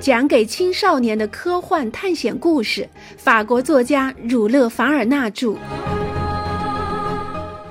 [0.00, 5.56] 讲给青少年的科幻探险故事，法国作家儒勒·凡尔纳著。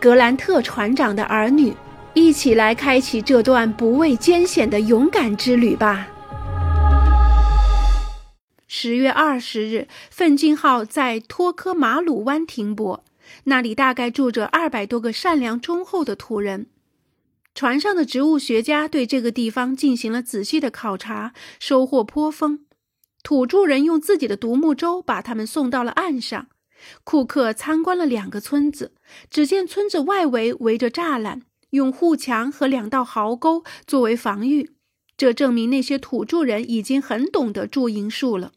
[0.00, 1.72] 格兰特船长的儿女，
[2.14, 6.08] 一起来开启这段不畏艰险的勇敢之旅吧。
[8.66, 13.04] 十月二十日，奋进号在托科马鲁湾停泊，
[13.44, 16.66] 那里大概住着二百多个善良忠厚的土人。
[17.58, 22.60] 船上的植物学家对这个地方进行了仔细的考察，收获颇丰。
[23.24, 26.46] 土著人用自己的独木舟把他们送到了岸上。
[27.02, 28.92] 库克参观了两个村子，
[29.28, 34.70] 只见村子外围围着栅栏，用护墙和两道壕沟作为防御。
[35.16, 38.52] 这证明那些土著人已经很懂得筑营术了。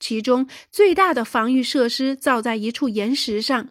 [0.00, 3.68] 其中最大的防御设施造在一处岩石上。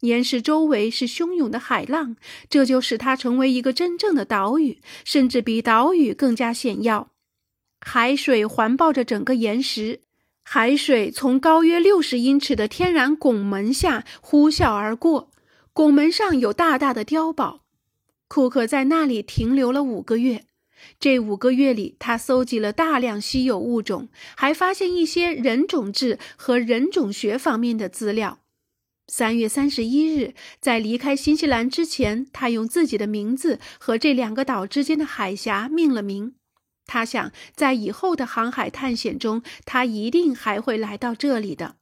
[0.00, 2.16] 岩石周围是汹涌的海浪，
[2.48, 7.10] 这就使它成为一个真正的岛屿，甚至比岛屿更加险要。
[7.80, 10.00] 海水环抱着整个岩石，
[10.44, 15.30] 海水从高约六十英尺的天然拱门下呼啸而过。
[15.72, 17.60] 拱门上有大大的碉堡。
[18.26, 20.44] 库克在那里停留了五个月。
[21.00, 28.38] 这五个月里，他搜集了大量稀有物种，还发现一些人种志和人种学方面的资料。
[29.10, 36.34] 三月三十一日，在离开新西兰之前，他用自己的名字和这两个岛之间的海峡命了名。
[36.84, 41.76] 他想，在以后的航海探险中，他一定还会来到这里的。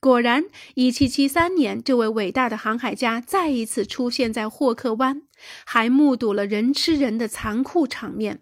[0.00, 5.22] 果然，一七七三年，这位伟大的航海家再一次出现在霍克湾，
[5.64, 8.40] 还目睹了人吃人的残酷场面。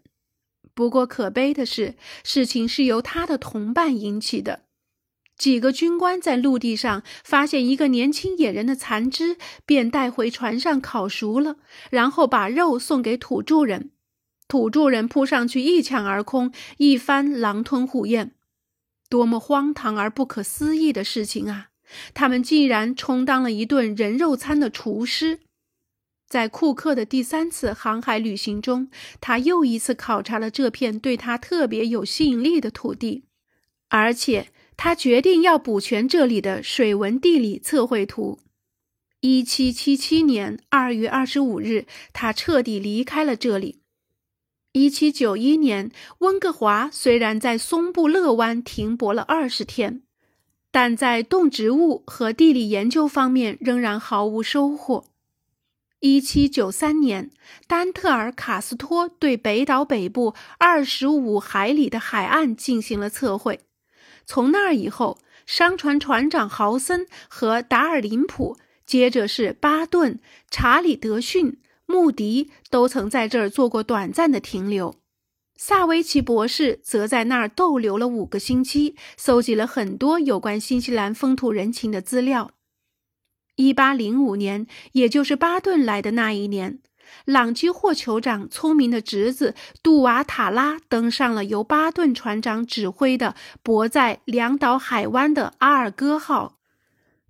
[0.73, 4.62] 不过，可悲的是，事情是由他的同伴引起的。
[5.41, 11.56] 几个军官在陆地上发现一个年轻野人的残肢，便带回船上烤熟了，
[11.88, 13.91] 然后把肉送给土著人。
[14.47, 18.32] 土著人扑上去一抢而空，一番狼吞虎咽。
[19.08, 21.70] 多么荒唐而不可思议的事情啊！
[22.12, 25.41] 他们竟然充当了一顿人肉餐的厨师。
[26.28, 28.91] 在库克的第三次航海旅行中，
[29.22, 33.25] 他又一次考察了这片对他特别有吸引力的土地，
[33.88, 34.48] 而且。
[34.82, 38.38] 他决定要补全这里的水文地理测绘图。
[39.20, 43.82] 一七七七年二月二十五日，他彻底离开了这里。
[44.72, 50.00] 一七九一年，温哥华虽然在松布勒湾停泊了二十天，
[50.70, 55.04] 但在动植物和地理研究方面仍然毫无收获。
[55.98, 57.30] 一七九三年，
[57.66, 63.60] 丹特尔卡斯托对北岛北部二十五海里的海岸进行了测绘。
[64.30, 74.94] 从那儿以后，商船船长豪森和达尔林普，接着是巴顿、查理德逊、穆迪，都曾在这儿做过短暂的停留。
[75.56, 82.52] 萨维奇博士则在那儿逗留了五个星期，搜集了很多有关新西兰风土人情的资料。
[83.56, 86.78] 一八零五年，也就是巴顿来的那一年。
[87.25, 96.59] 朗基霍酋长聪明的侄子杜瓦塔拉登上了由巴顿船长指挥的泊在两岛海湾的阿尔戈号。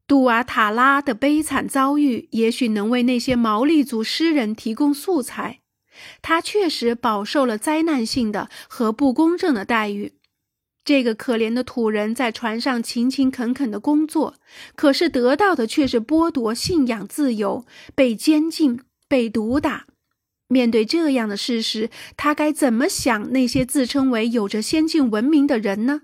[0.06, 5.60] 杜瓦塔拉的悲惨遭遇也许能为那些毛利族诗人提供素材。
[6.22, 10.14] 他确实饱受了灾难性的和不公正的待遇。
[10.82, 14.34] 这个可怜的土人在船上勤勤恳恳的工作，
[14.74, 18.80] 可是得到的却是剥夺信仰自由，被监禁。
[19.10, 19.86] 被毒打，
[20.46, 26.02] 面对这样的事实，他该怎么想那些自称为有着先进文明的人呢？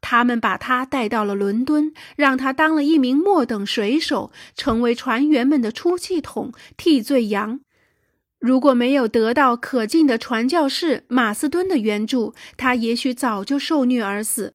[0.00, 7.58] 他们把他带到了伦敦，让他当了一名末等水手，成为船员们的出气筒、替罪羊。
[8.38, 14.54] 如果没有得到可敬的传教士马斯敦的援助，他也许早就受虐而死。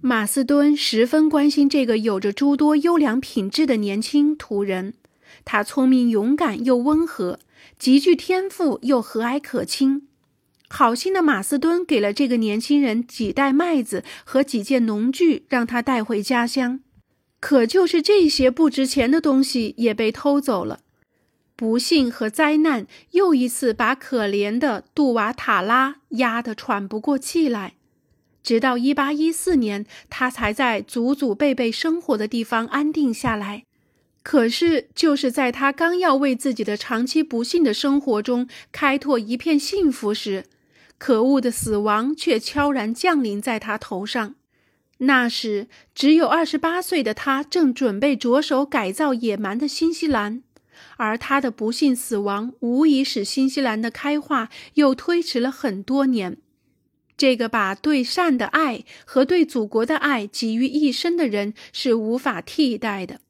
[0.00, 4.94] 马斯敦十分关心这个有着诸多优良品质的年轻土人。
[5.44, 7.38] 他聪明勇敢又温和，
[7.78, 10.08] 极具天赋又和蔼可亲。
[10.68, 16.80] 好心的马斯敦给了这个年轻人几袋麦子和几件农具，让他带回家乡。
[17.38, 20.80] 可就是这些不值钱的东西也被偷走了。
[21.54, 27.74] 不幸和灾难又一次把可怜的杜瓦塔拉压得喘不过气来。
[28.42, 33.64] 直到1814年，他才在祖祖辈辈生活的地方安定下来。
[34.24, 40.46] 可是，就是在他刚要为自己的长期不幸的生活中开拓一片幸福时，
[40.96, 44.34] 可恶的死亡却悄然降临在他头上。
[44.98, 50.42] 那时，只有二十八岁的他正准备着手改造野蛮的新西兰，
[50.96, 56.38] 而他的不幸死亡无疑使新西兰的开化又推迟了很多年。
[57.18, 63.20] 这个把对善的爱和对祖国的爱集于一身的人是无法替代的。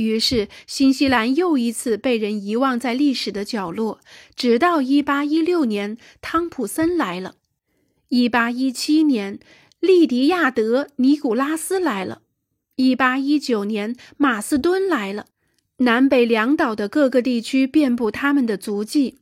[0.00, 4.00] 于是，新西兰又一次被人遗忘在历史的角落，
[4.34, 7.34] 直到1816年，汤普森来了
[8.08, 9.38] ；1817年，
[9.78, 12.22] 利迪亚德·尼古拉斯来了
[12.76, 15.26] ；1819年，马斯敦来了。
[15.76, 19.18] 南北两岛的各个地区遍布他们的足迹。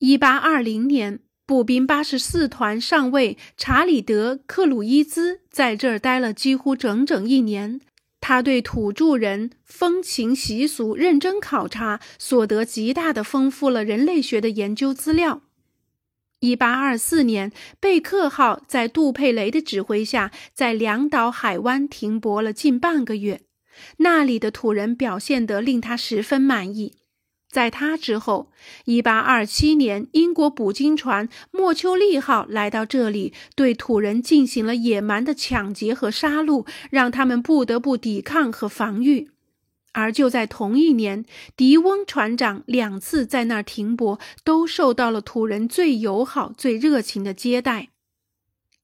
[0.00, 7.80] 1820年，步兵84团上尉查理德·克鲁伊兹在这儿待了几乎整整一年。
[8.22, 15.42] 他对土著人风情习俗认真考察，所得极大的丰富了人类学的研究资料。
[16.38, 23.42] 一八二四年，贝克号在杜佩雷的指挥下，在两岛海湾停泊了近半个月，
[23.98, 27.01] 那里的土人表现得令他十分满意。
[27.52, 28.50] 在他之后
[28.86, 39.28] ，1827年，英国捕鲸船“莫丘利号”来到这里，对土人进行了野蛮的抢劫和杀戮，让他们不得不抵抗和防御。
[39.92, 47.90] 而就在同一年，迪翁船长两次在那儿停泊，都受到了土人最友好、最热情的接待。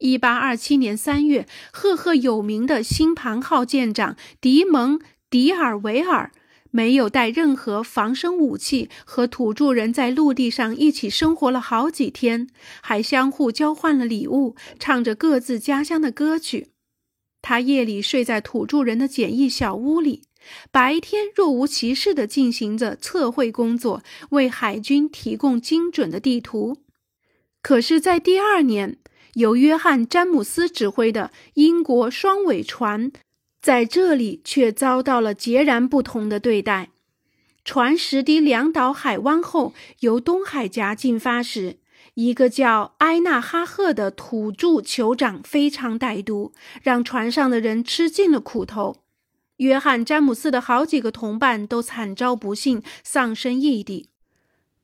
[0.01, 4.99] 1827年3月，赫赫有名的“星盘号”舰长迪蒙·
[5.31, 6.31] 迪尔维尔。
[6.71, 12.49] 没有带任何防身武器，和土著人在陆地上一起生活了好几天，
[12.83, 16.69] 还相互交换了礼物，唱着各自家乡的歌曲。
[17.41, 20.23] 他夜里睡在土著人的简易小屋里，
[20.71, 26.79] 白天若无其事地进行着测绘工作，为海军提供精准的地图。
[27.63, 28.99] 可是，在第二年，
[29.35, 33.13] 由约翰·詹姆斯指挥的英国双尾船。
[33.69, 36.89] 在这里却遭到了截然不同的对待。
[37.67, 41.77] 船驶抵两岛海湾后，由东海峡进发时，
[42.15, 48.97] 一个叫埃纳哈赫的土著酋长非常歹毒，让船上的人吃尽了苦头。
[49.59, 54.09] 约翰·詹姆斯的好几个同伴都惨遭不幸，丧生异地。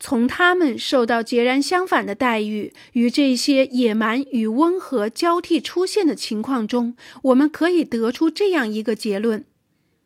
[0.06, 9.46] 从他们受到截然相反的待遇与这些野蛮与温和交替出现的情况中，我们可以得出这样一个结论：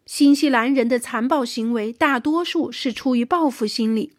[0.06, 4.12] 新西兰人的残暴行为大多数是出于报复心理。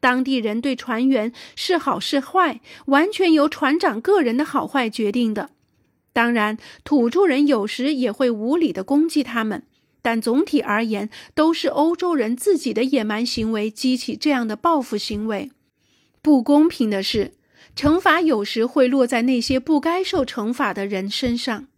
[0.00, 5.50] 当地人对船员是好是坏，完全由船长个人的好坏决定的。
[6.12, 9.62] 当然，土著人有时也会无理地攻击他们。
[10.02, 15.50] 但总体而言，都是欧洲人自己的野蛮行为激起这样的报复行为。
[16.20, 17.32] 不公平的是，
[17.74, 21.68] 惩罚有时会落在那些不该受惩罚的人身上。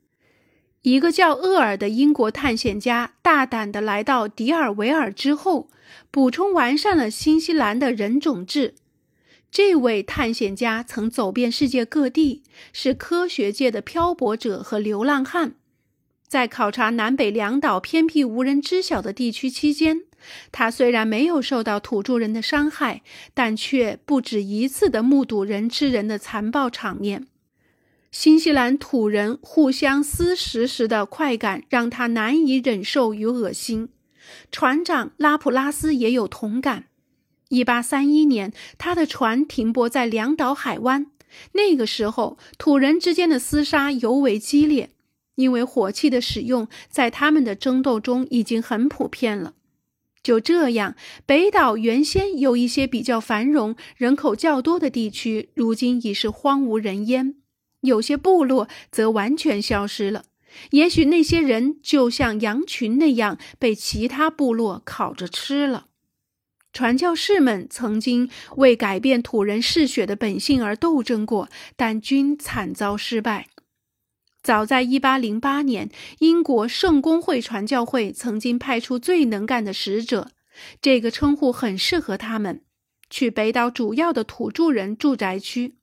[0.82, 5.69] 一个叫厄尔的英国探险家大胆地来到迪尔维尔之后，
[6.11, 8.75] 补充完善了新西兰的人种制。
[9.50, 12.43] 这位探险家曾走遍世界各地，
[12.73, 15.55] 是科学界的漂泊者和流浪汉。
[16.34, 20.02] 在考察南北两岛偏僻无人知晓的地区期间，
[20.50, 23.02] 他虽然没有受到土著人的伤害，
[23.34, 27.28] 但却不止一次地目睹人吃人的残暴场面。
[28.10, 33.90] 新西兰土人互相撕食时的快感让他难以忍受与恶心。
[34.50, 36.87] 船长拉普拉斯也有同感。
[37.50, 41.06] 1831年，他的船停泊在两岛海湾，
[41.52, 44.90] 那个时候土人之间的厮杀尤为激烈。
[45.35, 49.55] 因为火器的使用在他们的争斗中已经很普遍了。
[50.23, 57.35] 就这样，北岛原先有一些比较繁荣、人口较多的地区，如今已是荒无人烟；
[57.83, 60.25] 有些部落则完全消失了。
[60.71, 65.88] 也许那些人就像羊群那样被其他部落烤着吃了。
[66.73, 73.49] 传教士们曾经为改变土人嗜血的本性而斗争过，但均惨遭失败。
[74.44, 80.28] 早在1808年，英国圣公会传教会曾经派出最能干的使者，
[80.82, 82.60] 这个称呼很适合他们，
[83.08, 85.76] 去北岛主要的土著人住宅区。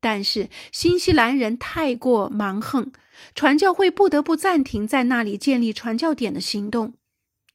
[0.00, 2.90] 但是新西兰人太过蛮横，
[3.34, 6.94] 传教会不得不暂停在那里建立传教点的行动，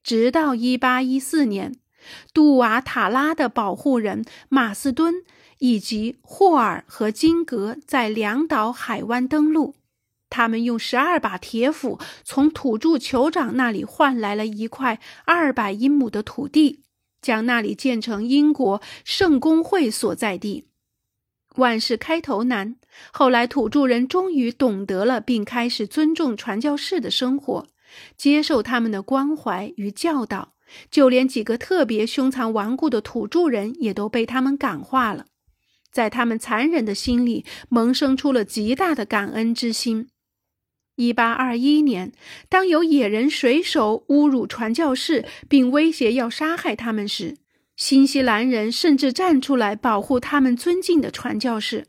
[0.03, 1.75] 直到1814年，
[2.31, 5.15] 杜瓦塔拉的保护人马斯敦
[5.57, 9.73] 以及霍尔和金格在两岛海湾登陆。
[10.33, 16.81] 他们用十二把铁斧从土著酋长那里换来了一块二百英亩的土地，
[17.21, 20.65] 将那里建成英国圣公会所在地。
[21.57, 22.77] 万事开头难，
[23.11, 27.67] 后来土著人终于懂得了，并开始尊重传教士的生活，
[28.17, 30.53] 接受他们的关怀与教导。
[30.89, 35.27] 就连几个特别凶残顽固的土著人也都被他们感化了。
[35.91, 40.07] 在他们残忍的心里萌生出了极大的感恩之心。
[40.95, 42.11] 一八二一年，
[42.49, 47.37] 当有野人水手侮辱传教士，并威胁要杀害他们时，
[47.75, 51.87] 新西兰人甚至站出来保护他们尊敬的传教士。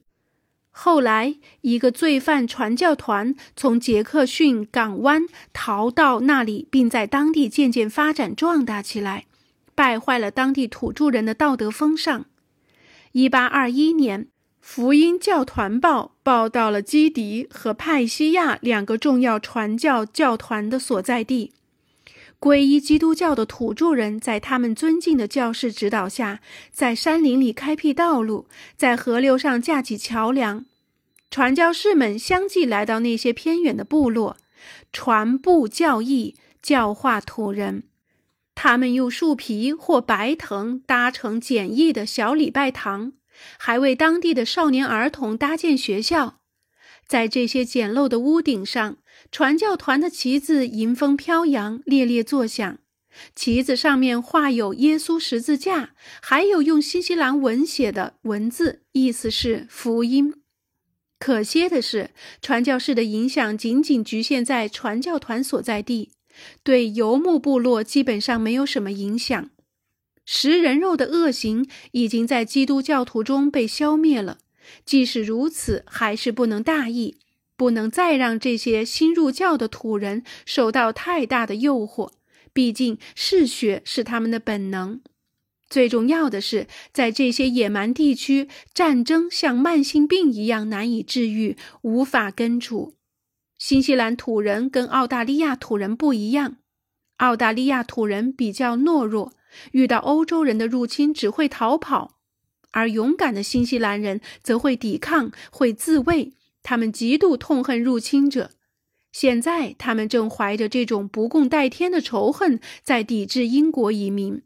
[0.71, 9.27] 后来，一个罪犯传教团从杰克逊港湾逃到那里，并在当地渐渐发展壮大起来，
[9.75, 12.25] 败坏了当地土著人的道德风尚。
[13.13, 14.29] 一八二一年。
[14.66, 21.52] 福音教团报报道了基迪和派西亚两个重要传教教团的所在地。
[22.40, 26.40] 皈依基督教的土著人在他们尊敬的教士指导下，
[26.73, 30.64] 在山林里开辟道路，在河流上架起桥梁。
[31.30, 34.38] 传教士们相继来到那些偏远的部落，
[34.90, 37.85] 传布教义，教化土人。
[38.54, 43.12] 他们用树皮或白藤搭成简易的小礼拜堂。
[43.59, 46.41] 还为当地的少年儿童搭建学校，
[47.07, 48.99] 在这些简陋的屋顶上，
[49.31, 52.79] 传教团的旗子迎风飘扬，猎猎作响。
[53.37, 60.35] 旗子上面画有耶稣十字架，还有用新西兰文写的文字，意思是福音。
[61.21, 62.11] 可惜的是，
[62.43, 66.11] 传教士的影响仅仅局限在传教团所在地，
[66.64, 69.50] 对游牧部落基本上没有什么影响。
[70.25, 74.38] 食人肉的恶行已经在基督教徒中被消灭了。
[74.85, 77.16] 即使如此，还是不能大意，
[77.57, 82.12] 不能再让这些新入教的土人受到太大的诱惑。
[82.52, 85.00] 毕竟嗜血是他们的本能。
[85.69, 92.95] 最重要的是，在这些野蛮地区，战争像慢性病一样难以治愈，无法根除。
[93.59, 96.57] 新西兰土人跟澳大利亚土人不一样，
[97.16, 99.33] 澳大利亚土人比较懦弱。
[99.73, 102.13] 遇到欧洲人的入侵，只会逃跑；
[102.73, 106.33] 而勇敢的新西兰人则会抵抗，会自卫。
[106.63, 108.51] 他们极度痛恨入侵者。
[109.13, 114.43] 现在，他们正怀着这种不共戴天的仇恨，在抵制英国移民。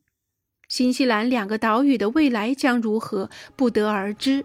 [0.68, 4.44] 新西兰两个岛屿的未来将如何，不得而知。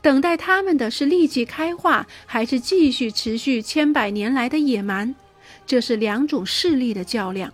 [0.00, 5.14] 等待他们的是立即开化，还是继续持续千百年来的野蛮？
[5.66, 7.52] 这是两种势力的较量。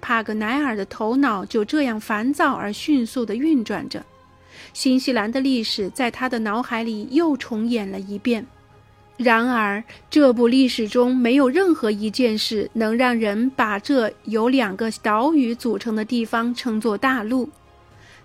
[0.00, 4.04] 帕格奈尔的头脑就这样烦躁而迅速地运转着，
[4.72, 8.46] 新西兰的历史在他的脑海里又重演了一遍。
[9.16, 17.50] 然而，这部历史中没有任何一件事能让人把这由两个岛屿组成的地方称作大陆。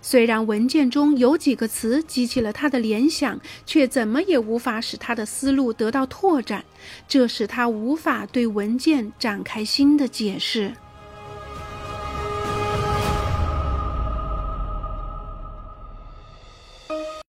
[0.00, 6.64] 虽然文件中有几个词激起了他的联想，却怎么也无法使他的思路得到拓展，
[7.06, 10.72] 这使他无法对文件展开新的解释。